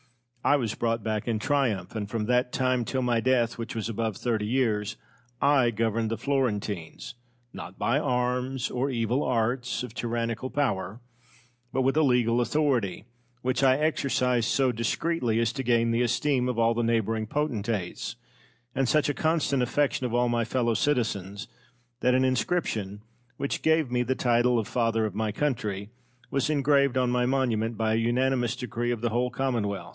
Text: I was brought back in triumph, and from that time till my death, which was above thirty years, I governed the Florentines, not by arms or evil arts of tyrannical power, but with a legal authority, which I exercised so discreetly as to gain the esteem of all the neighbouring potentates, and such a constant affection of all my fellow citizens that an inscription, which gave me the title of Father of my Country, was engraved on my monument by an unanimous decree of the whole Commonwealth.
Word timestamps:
I 0.43 0.55
was 0.55 0.73
brought 0.73 1.03
back 1.03 1.27
in 1.27 1.37
triumph, 1.37 1.95
and 1.95 2.09
from 2.09 2.25
that 2.25 2.51
time 2.51 2.83
till 2.83 3.03
my 3.03 3.19
death, 3.19 3.59
which 3.59 3.75
was 3.75 3.87
above 3.87 4.17
thirty 4.17 4.47
years, 4.47 4.95
I 5.39 5.69
governed 5.69 6.09
the 6.09 6.17
Florentines, 6.17 7.13
not 7.53 7.77
by 7.77 7.99
arms 7.99 8.71
or 8.71 8.89
evil 8.89 9.23
arts 9.23 9.83
of 9.83 9.93
tyrannical 9.93 10.49
power, 10.49 10.99
but 11.71 11.83
with 11.83 11.95
a 11.95 12.01
legal 12.01 12.41
authority, 12.41 13.05
which 13.43 13.61
I 13.61 13.77
exercised 13.77 14.49
so 14.49 14.71
discreetly 14.71 15.39
as 15.39 15.53
to 15.53 15.61
gain 15.61 15.91
the 15.91 16.01
esteem 16.01 16.49
of 16.49 16.57
all 16.57 16.73
the 16.73 16.81
neighbouring 16.81 17.27
potentates, 17.27 18.15
and 18.73 18.89
such 18.89 19.07
a 19.09 19.13
constant 19.13 19.61
affection 19.61 20.07
of 20.07 20.13
all 20.15 20.27
my 20.27 20.43
fellow 20.43 20.73
citizens 20.73 21.47
that 21.99 22.15
an 22.15 22.25
inscription, 22.25 23.03
which 23.37 23.61
gave 23.61 23.91
me 23.91 24.01
the 24.01 24.15
title 24.15 24.57
of 24.57 24.67
Father 24.67 25.05
of 25.05 25.13
my 25.13 25.31
Country, 25.31 25.91
was 26.31 26.49
engraved 26.49 26.97
on 26.97 27.11
my 27.11 27.27
monument 27.27 27.77
by 27.77 27.93
an 27.93 27.99
unanimous 27.99 28.55
decree 28.55 28.89
of 28.89 29.01
the 29.01 29.09
whole 29.09 29.29
Commonwealth. 29.29 29.89